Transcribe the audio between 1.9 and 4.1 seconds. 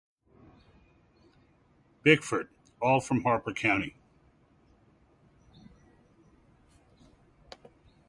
Bickford, all from Harper county.